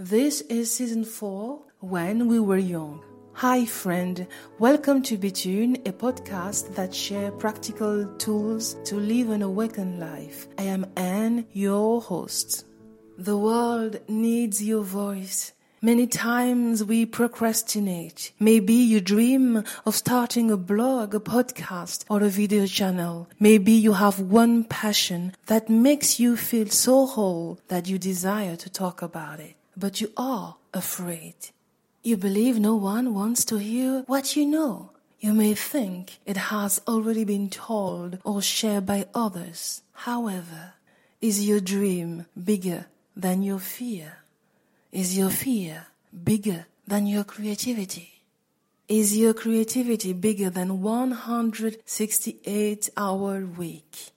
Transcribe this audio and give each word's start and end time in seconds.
This 0.00 0.42
is 0.42 0.72
season 0.72 1.04
4 1.04 1.60
When 1.80 2.28
We 2.28 2.38
Were 2.38 2.56
Young. 2.56 3.02
Hi, 3.32 3.66
friend. 3.66 4.28
Welcome 4.60 5.02
to 5.02 5.18
Betune, 5.18 5.74
a 5.88 5.92
podcast 5.92 6.72
that 6.76 6.94
share 6.94 7.32
practical 7.32 8.06
tools 8.16 8.76
to 8.84 8.94
live 8.94 9.30
an 9.30 9.42
awakened 9.42 9.98
life. 9.98 10.46
I 10.56 10.62
am 10.62 10.86
Anne, 10.94 11.46
your 11.52 12.00
host. 12.00 12.64
The 13.18 13.36
world 13.36 13.98
needs 14.06 14.62
your 14.62 14.84
voice. 14.84 15.52
Many 15.82 16.06
times 16.06 16.84
we 16.84 17.04
procrastinate. 17.04 18.30
Maybe 18.38 18.74
you 18.74 19.00
dream 19.00 19.64
of 19.84 19.96
starting 19.96 20.52
a 20.52 20.56
blog, 20.56 21.12
a 21.12 21.18
podcast, 21.18 22.04
or 22.08 22.22
a 22.22 22.28
video 22.28 22.66
channel. 22.66 23.28
Maybe 23.40 23.72
you 23.72 23.94
have 23.94 24.20
one 24.20 24.62
passion 24.62 25.34
that 25.46 25.68
makes 25.68 26.20
you 26.20 26.36
feel 26.36 26.68
so 26.68 27.04
whole 27.04 27.58
that 27.66 27.88
you 27.88 27.98
desire 27.98 28.54
to 28.54 28.70
talk 28.70 29.02
about 29.02 29.40
it. 29.40 29.57
But 29.78 30.00
you 30.00 30.10
are 30.16 30.56
afraid. 30.74 31.36
You 32.02 32.16
believe 32.16 32.58
no 32.58 32.74
one 32.74 33.14
wants 33.14 33.44
to 33.44 33.58
hear 33.58 34.02
what 34.08 34.34
you 34.34 34.44
know. 34.44 34.90
You 35.20 35.34
may 35.34 35.54
think 35.54 36.18
it 36.26 36.36
has 36.36 36.80
already 36.88 37.22
been 37.22 37.48
told 37.48 38.18
or 38.24 38.42
shared 38.42 38.86
by 38.86 39.06
others. 39.14 39.82
However, 39.92 40.74
is 41.20 41.46
your 41.46 41.60
dream 41.60 42.26
bigger 42.34 42.86
than 43.14 43.44
your 43.44 43.60
fear? 43.60 44.24
Is 44.90 45.16
your 45.16 45.30
fear 45.30 45.86
bigger 46.24 46.66
than 46.84 47.06
your 47.06 47.22
creativity? 47.22 48.24
Is 48.88 49.16
your 49.16 49.32
creativity 49.32 50.12
bigger 50.12 50.50
than 50.50 50.82
168 50.82 52.90
hour 52.96 53.46
week? 53.46 54.10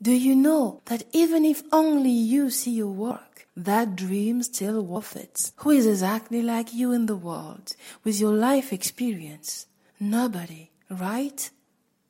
Do 0.00 0.12
you 0.12 0.36
know 0.36 0.82
that 0.86 1.04
even 1.12 1.46
if 1.46 1.62
only 1.72 2.10
you 2.10 2.50
see 2.50 2.72
your 2.72 2.92
work, 2.92 3.48
that 3.56 3.96
dream 3.96 4.42
still 4.42 4.82
worth 4.82 5.16
it? 5.16 5.52
Who 5.56 5.70
is 5.70 5.86
exactly 5.86 6.42
like 6.42 6.74
you 6.74 6.92
in 6.92 7.06
the 7.06 7.16
world 7.16 7.74
with 8.04 8.20
your 8.20 8.32
life 8.32 8.74
experience? 8.74 9.66
Nobody, 9.98 10.70
right? 10.90 11.48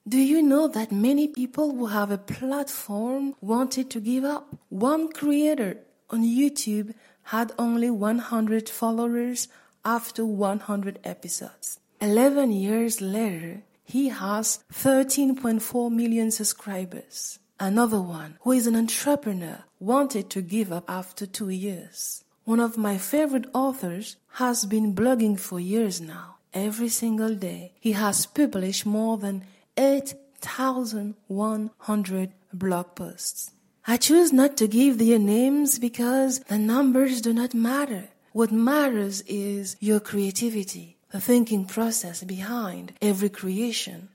Do 0.09 0.19
you 0.19 0.43
know 0.43 0.67
that 0.67 0.91
many 0.91 1.29
people 1.29 1.77
who 1.77 1.87
have 1.87 2.11
a 2.11 2.19
platform 2.19 3.37
wanted 3.41 3.89
to 3.91 4.01
give 4.01 4.25
up? 4.25 4.57
One 4.69 5.13
creator 5.13 5.79
on 6.11 6.25
YouTube 6.25 6.93
had 7.25 7.53
only 7.57 7.91
100 7.91 8.69
followers 8.69 9.47
after 9.85 10.27
100 10.27 10.99
episodes. 11.05 11.79
11 12.01 12.51
years 12.51 13.01
later, 13.01 13.63
he 13.85 14.09
has 14.09 14.65
13.4 14.73 15.93
million 15.93 16.33
subscribers. 16.33 17.39
Another 17.59 18.03
one, 18.03 18.37
who 18.43 18.53
is 18.53 18.67
an 18.67 18.77
entrepreneur, 18.77 19.65
wanted 19.81 20.29
to 20.31 20.43
give 20.43 20.71
up 20.71 20.85
after 20.89 21.25
two 21.25 21.49
years. 21.49 22.23
One 22.45 22.61
of 22.61 22.77
my 22.77 22.99
favorite 22.99 23.47
authors 23.55 24.17
has 24.35 24.67
been 24.67 24.95
blogging 24.95 25.41
for 25.41 25.59
years 25.59 25.99
now. 26.01 26.37
Every 26.53 26.91
single 26.91 27.35
day, 27.35 27.73
he 27.81 27.93
has 27.93 28.27
published 28.27 28.85
more 28.85 29.17
than 29.17 29.45
8,100 29.79 32.33
blog 32.53 32.95
posts. 32.95 33.53
I 33.87 33.97
choose 33.97 34.35
not 34.35 34.59
to 34.59 34.69
give 34.69 34.99
their 34.99 35.19
names 35.19 35.79
because 35.79 36.41
the 36.41 36.59
numbers 36.59 37.23
do 37.23 37.33
not 37.33 37.55
matter. 37.55 38.11
What 38.33 38.53
matters 38.53 39.23
is 39.23 39.79
your 39.81 40.01
creativity, 40.01 40.99
the 41.11 41.21
thinking 41.21 41.65
process 41.65 42.23
behind 42.23 42.93
every 43.01 43.31
creation. 43.31 44.11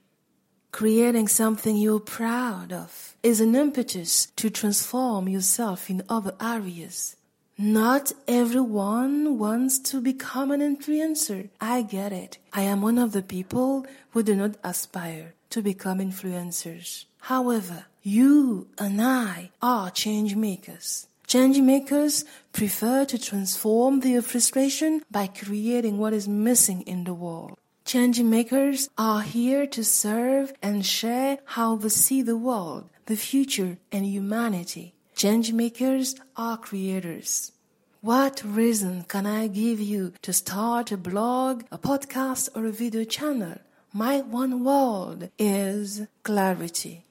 Creating 0.72 1.27
something 1.27 1.75
you're 1.75 2.00
proud 2.00 2.72
of 2.72 3.16
is 3.22 3.41
an 3.41 3.55
impetus 3.55 4.27
to 4.38 4.50
transform 4.50 5.27
yourself 5.27 5.89
in 5.89 6.02
other 6.08 6.33
areas. 6.39 7.17
Not 7.58 8.14
everyone 8.27 9.38
wants 9.38 9.77
to 9.92 10.02
become 10.02 10.49
an 10.49 10.61
influencer. 10.61 11.49
I 11.59 11.81
get 11.81 12.14
it. 12.14 12.38
I 12.53 12.61
am 12.61 12.81
one 12.81 12.97
of 12.97 13.11
the 13.11 13.22
people 13.22 13.86
who 14.11 14.23
do 14.23 14.33
not 14.33 14.55
aspire 14.64 15.33
to 15.49 15.61
become 15.61 15.99
influencers. 15.99 17.04
However, 17.20 17.86
you 18.02 18.67
and 18.80 19.02
I 19.02 19.52
are 19.61 19.92
change 19.92 20.36
makers. 20.36 21.05
Change 21.27 21.60
makers 21.60 22.26
prefer 22.54 23.05
to 23.05 23.17
transform 23.20 23.99
their 23.99 24.21
frustration 24.21 25.04
by 25.11 25.27
creating 25.27 25.98
what 25.98 26.14
is 26.14 26.27
missing 26.27 26.81
in 26.83 27.04
the 27.04 27.14
world. 27.14 27.58
Change 27.92 28.22
makers 28.22 28.90
are 28.98 29.20
here 29.22 29.68
to 29.68 29.84
serve 29.84 30.54
and 30.62 30.86
share 30.86 31.40
how 31.44 31.76
they 31.76 31.90
see 31.90 32.22
the 32.22 32.38
world, 32.38 32.90
the 33.08 33.18
future, 33.18 33.80
and 33.92 34.06
humanity. 34.06 34.96
Change 35.14 35.52
makers 35.52 36.16
are 36.38 36.56
creators. 36.56 37.52
What 38.00 38.44
reason 38.46 39.04
can 39.10 39.26
I 39.26 39.48
give 39.48 39.82
you 39.82 40.14
to 40.22 40.32
start 40.32 40.94
a 40.94 40.96
blog, 40.96 41.66
a 41.70 41.78
podcast, 41.78 42.48
or 42.56 42.66
a 42.66 42.72
video 42.72 43.04
channel? 43.04 43.58
My 43.92 44.22
one 44.22 44.64
word 44.64 45.30
is 45.38 46.08
clarity 46.23 47.04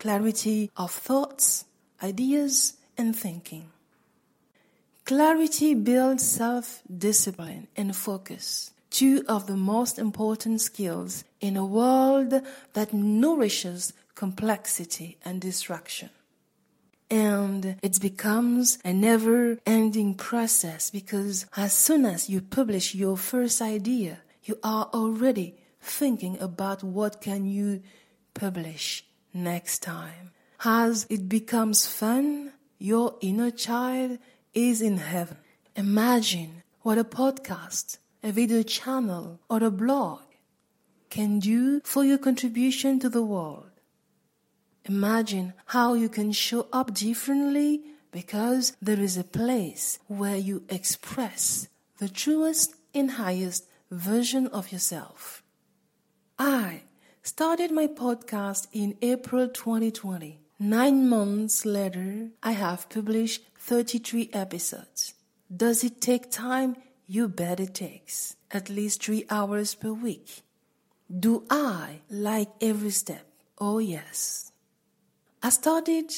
clarity 0.00 0.68
of 0.76 0.90
thoughts, 0.90 1.64
ideas, 2.02 2.74
and 2.96 3.14
thinking. 3.14 3.70
Clarity 5.04 5.74
builds 5.74 6.28
self 6.28 6.82
discipline 7.06 7.68
and 7.76 7.94
focus, 7.94 8.72
two 8.98 9.22
of 9.28 9.46
the 9.46 9.56
most 9.56 9.96
important 9.96 10.60
skills 10.60 11.22
in 11.40 11.56
a 11.56 11.64
world 11.64 12.42
that 12.72 12.92
nourishes 12.92 13.92
complexity 14.16 15.16
and 15.24 15.40
distraction. 15.40 16.10
And 17.08 17.76
it 17.80 18.00
becomes 18.00 18.80
a 18.84 18.92
never 18.92 19.58
ending 19.64 20.16
process 20.16 20.90
because 20.90 21.46
as 21.56 21.72
soon 21.72 22.04
as 22.04 22.28
you 22.28 22.40
publish 22.40 22.92
your 22.92 23.16
first 23.16 23.62
idea, 23.62 24.18
you 24.42 24.58
are 24.64 24.90
already 24.92 25.54
thinking 25.80 26.36
about 26.40 26.82
what 26.82 27.20
can 27.20 27.46
you 27.46 27.82
publish 28.34 29.04
next 29.32 29.78
time. 29.80 30.32
As 30.64 31.06
it 31.08 31.28
becomes 31.28 31.86
fun, 31.86 32.52
your 32.80 33.14
inner 33.20 33.52
child 33.52 34.18
is 34.54 34.82
in 34.82 34.96
heaven. 34.96 35.36
Imagine 35.76 36.64
what 36.82 36.98
a 36.98 37.04
podcast, 37.04 37.98
a 38.22 38.32
video 38.32 38.62
channel, 38.62 39.40
or 39.48 39.62
a 39.62 39.70
blog 39.70 40.20
can 41.10 41.38
do 41.38 41.80
for 41.84 42.04
your 42.04 42.18
contribution 42.18 42.98
to 43.00 43.08
the 43.08 43.22
world. 43.22 43.70
Imagine 44.84 45.52
how 45.66 45.94
you 45.94 46.08
can 46.08 46.32
show 46.32 46.66
up 46.72 46.94
differently 46.94 47.82
because 48.10 48.76
there 48.80 49.00
is 49.00 49.16
a 49.16 49.24
place 49.24 49.98
where 50.06 50.36
you 50.36 50.64
express 50.68 51.68
the 51.98 52.08
truest 52.08 52.74
and 52.94 53.12
highest 53.12 53.66
version 53.90 54.46
of 54.48 54.72
yourself. 54.72 55.42
I 56.38 56.82
started 57.22 57.70
my 57.70 57.86
podcast 57.86 58.66
in 58.72 58.96
April 59.02 59.48
2020. 59.48 60.40
Nine 60.58 61.08
months 61.08 61.64
later, 61.64 62.30
I 62.42 62.52
have 62.52 62.88
published 62.88 63.42
33 63.58 64.30
episodes. 64.32 65.14
Does 65.54 65.84
it 65.84 66.00
take 66.00 66.30
time? 66.30 66.76
You 67.10 67.26
bet 67.26 67.58
it 67.58 67.72
takes. 67.72 68.36
At 68.50 68.68
least 68.68 69.02
three 69.02 69.24
hours 69.30 69.74
per 69.74 69.92
week. 69.94 70.42
Do 71.08 71.44
I 71.48 72.00
like 72.10 72.50
every 72.60 72.90
step? 72.90 73.26
Oh, 73.58 73.78
yes. 73.78 74.52
I 75.42 75.48
started 75.48 76.12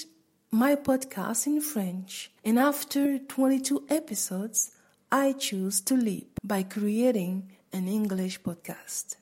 my 0.51 0.75
podcast 0.75 1.47
in 1.47 1.61
French, 1.61 2.33
and 2.45 2.59
after 2.59 3.19
22 3.19 3.87
episodes, 3.89 4.73
I 5.13 5.33
choose 5.35 5.81
to 5.83 5.95
leap 5.95 6.41
by 6.43 6.65
creating 6.65 7.53
an 7.73 7.87
English 7.87 8.43
podcast. 8.43 9.15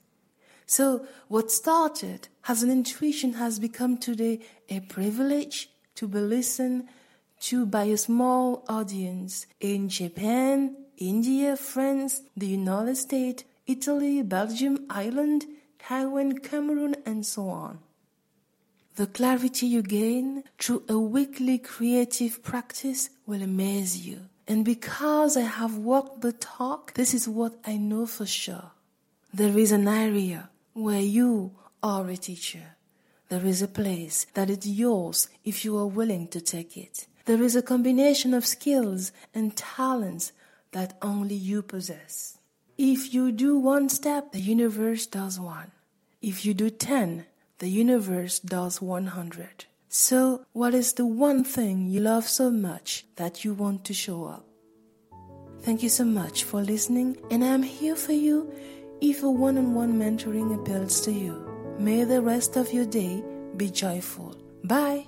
So, 0.64 1.04
what 1.28 1.50
started 1.50 2.28
as 2.48 2.62
an 2.62 2.70
intuition 2.70 3.34
has 3.34 3.58
become 3.58 3.98
today 3.98 4.40
a 4.70 4.80
privilege 4.80 5.68
to 5.96 6.08
be 6.08 6.20
listened 6.20 6.88
to 7.40 7.66
by 7.66 7.84
a 7.84 7.98
small 7.98 8.64
audience 8.70 9.46
in 9.60 9.90
Japan, 9.90 10.74
India, 10.98 11.56
France, 11.56 12.22
the 12.36 12.48
United 12.48 12.97
States, 12.97 13.45
Italy, 13.66 14.22
Belgium, 14.22 14.84
Ireland, 14.91 15.47
Taiwan, 15.78 16.39
Cameroon, 16.39 16.97
and 17.06 17.24
so 17.24 17.48
on. 17.48 17.78
The 18.97 19.06
clarity 19.06 19.66
you 19.66 19.83
gain 19.83 20.42
through 20.59 20.83
a 20.89 20.98
weekly 20.98 21.59
creative 21.59 22.42
practice 22.42 23.10
will 23.27 23.42
amaze 23.42 24.04
you. 24.04 24.22
And 24.48 24.65
because 24.65 25.36
I 25.36 25.42
have 25.42 25.77
walked 25.77 26.22
the 26.22 26.33
talk, 26.33 26.95
this 26.95 27.15
is 27.15 27.28
what 27.28 27.54
I 27.65 27.77
know 27.77 28.06
for 28.06 28.27
sure. 28.27 28.72
There 29.33 29.56
is 29.56 29.71
an 29.71 29.86
area 29.86 30.50
where 30.72 31.00
you 31.00 31.53
are 31.80 32.09
a 32.09 32.16
teacher. 32.16 32.77
There 33.28 33.45
is 33.47 33.62
a 33.62 33.68
place 33.68 34.27
that 34.34 34.50
is 34.50 34.66
yours 34.66 35.28
if 35.45 35.65
you 35.65 35.77
are 35.77 35.86
willing 35.86 36.27
to 36.28 36.41
take 36.41 36.77
it. 36.77 37.06
There 37.27 37.42
is 37.42 37.54
a 37.54 37.62
combination 37.62 38.33
of 38.33 38.47
skills 38.47 39.12
and 39.34 39.54
talents 39.54 40.33
that 40.72 40.98
only 41.03 41.34
you 41.34 41.62
possess. 41.62 42.38
If 42.76 43.12
you 43.12 43.32
do 43.32 43.59
one 43.59 43.88
step, 43.88 44.32
the 44.32 44.41
universe 44.41 45.06
does 45.06 45.41
one. 45.41 45.72
If 46.22 46.44
you 46.44 46.54
do 46.54 46.70
10, 46.70 47.26
the 47.59 47.68
universe 47.68 48.38
does 48.38 48.80
100. 48.80 49.66
So, 49.88 50.44
what 50.53 50.74
is 50.74 50.92
the 50.92 51.06
one 51.06 51.44
thing 51.44 51.88
you 51.88 52.00
love 52.00 52.28
so 52.28 52.50
much 52.50 53.06
that 53.16 53.44
you 53.44 53.54
want 53.54 53.84
to 53.84 53.94
show 53.94 54.26
up? 54.26 54.44
Thank 55.62 55.82
you 55.82 55.88
so 55.88 56.04
much 56.04 56.44
for 56.44 56.62
listening, 56.62 57.16
and 57.30 57.42
I'm 57.42 57.62
here 57.62 57.97
for 57.97 58.12
you 58.12 58.53
if 59.00 59.22
a 59.22 59.30
one 59.30 59.59
on 59.59 59.74
one 59.74 59.98
mentoring 59.98 60.54
appeals 60.54 61.00
to 61.03 61.12
you. 61.12 61.44
May 61.78 62.04
the 62.04 62.21
rest 62.21 62.56
of 62.56 62.72
your 62.72 62.86
day 62.86 63.22
be 63.56 63.71
joyful. 63.71 64.36
Bye. 64.64 65.06